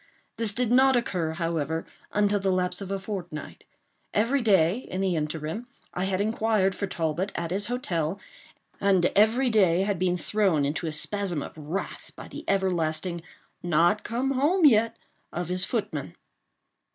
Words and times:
This 0.37 0.51
did 0.51 0.71
not 0.71 0.95
occur, 0.95 1.33
however, 1.33 1.85
until 2.11 2.39
the 2.39 2.49
lapse 2.49 2.81
of 2.81 2.89
a 2.89 2.97
fortnight. 2.99 3.65
Every 4.15 4.41
day, 4.41 4.79
in 4.79 4.99
the 4.99 5.15
interim, 5.15 5.67
I 5.93 6.05
had 6.05 6.19
inquired 6.19 6.73
for 6.73 6.87
Talbot 6.87 7.31
at 7.35 7.51
his 7.51 7.67
hotel, 7.67 8.19
and 8.79 9.05
every 9.15 9.51
day 9.51 9.81
had 9.83 9.99
been 9.99 10.17
thrown 10.17 10.65
into 10.65 10.87
a 10.87 10.91
spasm 10.91 11.43
of 11.43 11.55
wrath 11.55 12.13
by 12.15 12.27
the 12.27 12.43
everlasting 12.47 13.21
"Not 13.61 14.03
come 14.03 14.31
home 14.31 14.65
yet" 14.65 14.97
of 15.31 15.49
his 15.49 15.65
footman. 15.65 16.15